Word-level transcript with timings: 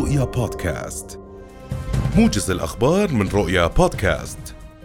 رؤيا 0.00 0.24
بودكاست. 0.24 1.20
موجز 2.16 2.50
الأخبار 2.50 3.12
من 3.12 3.28
رؤيا 3.28 3.66
بودكاست. 3.66 4.38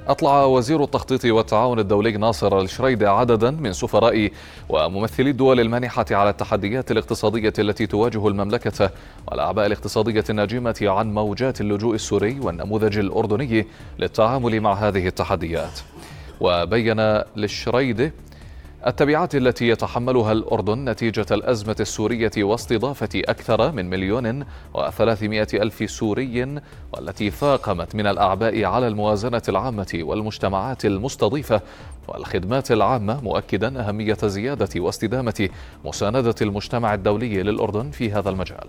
أطلع 0.07 0.43
وزير 0.45 0.83
التخطيط 0.83 1.25
والتعاون 1.25 1.79
الدولي 1.79 2.11
ناصر 2.11 2.59
الشريدة 2.59 3.11
عددا 3.11 3.51
من 3.51 3.73
سفراء 3.73 4.31
وممثلي 4.69 5.29
الدول 5.29 5.59
المانحة 5.59 6.05
على 6.11 6.29
التحديات 6.29 6.91
الاقتصادية 6.91 7.53
التي 7.59 7.87
تواجه 7.87 8.27
المملكة 8.27 8.89
والأعباء 9.27 9.65
الاقتصادية 9.65 10.23
الناجمة 10.29 10.77
عن 10.81 11.13
موجات 11.13 11.61
اللجوء 11.61 11.95
السوري 11.95 12.39
والنموذج 12.39 12.97
الأردني 12.97 13.67
للتعامل 13.99 14.61
مع 14.61 14.73
هذه 14.73 15.07
التحديات. 15.07 15.79
وبين 16.41 16.99
للشريدة 17.35 18.11
التبعات 18.87 19.35
التي 19.35 19.67
يتحملها 19.67 20.31
الأردن 20.31 20.89
نتيجة 20.89 21.25
الأزمة 21.31 21.75
السورية 21.79 22.31
واستضافة 22.37 23.09
أكثر 23.15 23.71
من 23.71 23.89
مليون 23.89 24.45
وثلاثمائة 24.73 25.47
ألف 25.53 25.91
سوري 25.91 26.59
والتي 26.93 27.31
فاقمت 27.31 27.95
من 27.95 28.07
الأعباء 28.07 28.63
على 28.63 28.87
الموازنة 28.87 29.41
العامة 29.49 29.99
والمجتمعات 30.01 30.85
المستضيفة 30.85 31.61
والخدمات 32.07 32.71
العامة 32.71 33.21
مؤكدا 33.21 33.87
أهمية 33.87 34.17
زيادة 34.23 34.81
واستدامة 34.81 35.49
مساندة 35.85 36.35
المجتمع 36.41 36.93
الدولي 36.93 37.43
للأردن 37.43 37.91
في 37.91 38.11
هذا 38.11 38.29
المجال. 38.29 38.67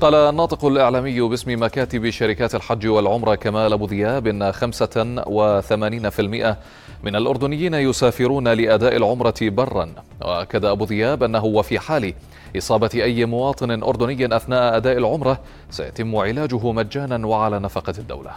قال 0.00 0.14
الناطق 0.14 0.64
الإعلامي 0.64 1.20
باسم 1.20 1.62
مكاتب 1.62 2.10
شركات 2.10 2.54
الحج 2.54 2.86
والعمرة 2.86 3.34
كمال 3.34 3.72
أبو 3.72 3.86
ذياب 3.86 4.26
إن 4.26 4.52
85% 4.52 6.56
من 7.04 7.16
الأردنيين 7.16 7.74
يسافرون 7.74 8.48
لأداء 8.48 8.96
العمرة 8.96 9.34
برا. 9.42 9.88
وأكد 10.22 10.64
أبو 10.64 10.84
ذياب 10.84 11.22
أنه 11.22 11.44
وفي 11.44 11.78
حال 11.78 12.14
إصابة 12.56 12.90
أي 12.94 13.24
مواطن 13.24 13.82
أردني 13.82 14.36
أثناء 14.36 14.76
أداء 14.76 14.98
العمرة 14.98 15.40
سيتم 15.70 16.16
علاجه 16.16 16.72
مجانا 16.72 17.26
وعلى 17.26 17.58
نفقة 17.58 17.94
الدولة. 17.98 18.30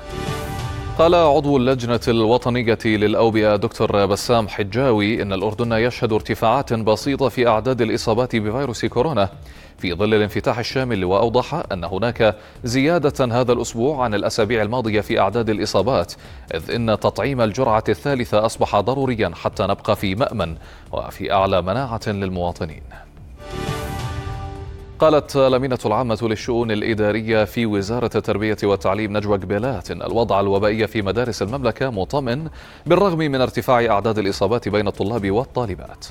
قال 0.99 1.15
عضو 1.15 1.57
اللجنة 1.57 1.99
الوطنية 2.07 2.77
للأوبئة 2.85 3.55
دكتور 3.55 4.05
بسام 4.05 4.47
حجاوي 4.47 5.21
إن 5.21 5.33
الأردن 5.33 5.71
يشهد 5.71 6.13
ارتفاعات 6.13 6.73
بسيطة 6.73 7.29
في 7.29 7.47
أعداد 7.47 7.81
الإصابات 7.81 8.35
بفيروس 8.35 8.85
كورونا. 8.85 9.29
في 9.77 9.93
ظل 9.93 10.13
الانفتاح 10.13 10.59
الشامل 10.59 11.05
وأوضح 11.05 11.63
أن 11.71 11.83
هناك 11.83 12.35
زيادة 12.63 13.39
هذا 13.41 13.53
الأسبوع 13.53 14.03
عن 14.03 14.13
الأسابيع 14.13 14.61
الماضية 14.61 15.01
في 15.01 15.19
أعداد 15.19 15.49
الإصابات 15.49 16.13
إذ 16.53 16.71
إن 16.71 16.99
تطعيم 16.99 17.41
الجرعة 17.41 17.83
الثالثة 17.89 18.45
أصبح 18.45 18.79
ضروريا 18.79 19.31
حتى 19.35 19.63
نبقى 19.63 19.95
في 19.95 20.15
مأمن 20.15 20.55
وفي 20.91 21.33
أعلى 21.33 21.61
مناعة 21.61 22.01
للمواطنين. 22.07 22.83
قالت 25.03 25.35
الأمينة 25.35 25.79
العامة 25.85 26.19
للشؤون 26.21 26.71
الإدارية 26.71 27.43
في 27.43 27.65
وزارة 27.65 28.09
التربية 28.15 28.57
والتعليم 28.63 29.17
نجوى 29.17 29.37
قبيلات 29.37 29.91
إن 29.91 30.01
الوضع 30.01 30.39
الوبائي 30.39 30.87
في 30.87 31.01
مدارس 31.01 31.41
المملكة 31.41 31.89
مطمئن 31.89 32.49
بالرغم 32.85 33.17
من 33.17 33.41
ارتفاع 33.41 33.85
أعداد 33.85 34.17
الإصابات 34.17 34.69
بين 34.69 34.87
الطلاب 34.87 35.31
والطالبات. 35.31 36.05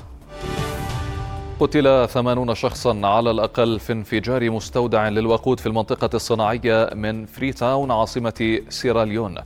قتل 1.60 2.08
ثمانون 2.08 2.54
شخصا 2.54 3.00
على 3.06 3.30
الأقل 3.30 3.78
في 3.80 3.92
انفجار 3.92 4.50
مستودع 4.50 5.08
للوقود 5.08 5.60
في 5.60 5.66
المنطقة 5.66 6.10
الصناعية 6.14 6.90
من 6.94 7.26
فري 7.26 7.52
تاون 7.52 7.90
عاصمة 7.90 8.60
سيراليون. 8.68 9.38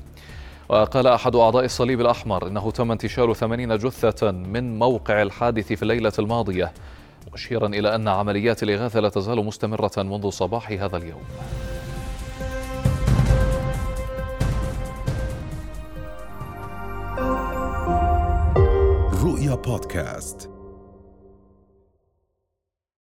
وقال 0.69 1.07
أحد 1.07 1.37
أعضاء 1.37 1.65
الصليب 1.65 2.01
الأحمر 2.01 2.47
إنه 2.47 2.71
تم 2.71 2.93
انتشار 2.93 3.35
ثمانين 3.35 3.77
جثة 3.77 4.31
من 4.31 4.79
موقع 4.79 5.23
الحادث 5.23 5.73
في 5.73 5.83
الليلة 5.83 6.13
الماضية. 6.19 6.73
مشيرا 7.33 7.67
إلى 7.67 7.95
أن 7.95 8.09
عمليات 8.09 8.63
الإغاثة 8.63 9.01
لا 9.01 9.09
تزال 9.09 9.45
مستمرة 9.45 9.93
منذ 9.97 10.31
صباح 10.31 10.71
هذا 10.71 10.97
اليوم. 10.97 11.23
رؤيا 19.25 19.55
بودكاست. 19.55 20.56